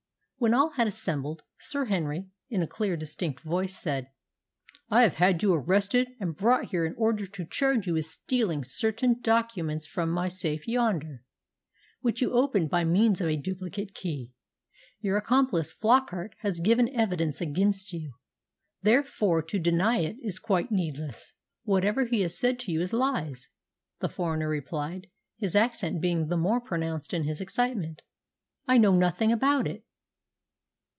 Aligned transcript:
When 0.43 0.55
all 0.55 0.71
had 0.71 0.87
assembled, 0.87 1.43
Sir 1.59 1.85
Henry, 1.85 2.25
in 2.49 2.63
a 2.63 2.67
clear, 2.67 2.97
distinct 2.97 3.41
voice, 3.43 3.77
said, 3.77 4.07
"I 4.89 5.03
have 5.03 5.13
had 5.17 5.43
you 5.43 5.53
arrested 5.53 6.07
and 6.19 6.35
brought 6.35 6.71
here 6.71 6.83
in 6.83 6.95
order 6.97 7.27
to 7.27 7.45
charge 7.45 7.85
you 7.85 7.93
with 7.93 8.07
stealing 8.07 8.63
certain 8.63 9.21
documents 9.21 9.85
from 9.85 10.09
my 10.09 10.29
safe 10.29 10.67
yonder, 10.67 11.21
which 11.99 12.23
you 12.23 12.31
opened 12.33 12.71
by 12.71 12.83
means 12.83 13.21
of 13.21 13.27
a 13.27 13.37
duplicate 13.37 13.93
key. 13.93 14.33
Your 14.99 15.15
accomplice 15.15 15.71
Flockart 15.75 16.33
has 16.39 16.59
given 16.59 16.89
evidence 16.89 17.39
against 17.39 17.93
you; 17.93 18.13
therefore, 18.81 19.43
to 19.43 19.59
deny 19.59 19.99
it 19.99 20.17
is 20.23 20.39
quite 20.39 20.71
needless." 20.71 21.33
"Whatever 21.65 22.05
he 22.05 22.21
has 22.21 22.35
said 22.35 22.57
to 22.61 22.71
you 22.71 22.81
is 22.81 22.93
lies," 22.93 23.49
the 23.99 24.09
foreigner 24.09 24.49
replied, 24.49 25.05
his 25.37 25.55
accent 25.55 26.01
being 26.01 26.29
the 26.29 26.35
more 26.35 26.59
pronounced 26.59 27.13
in 27.13 27.25
his 27.25 27.41
excitement. 27.41 28.01
"I 28.67 28.79
know 28.79 28.95
nothing 28.95 29.31
about 29.31 29.67
it." 29.67 29.85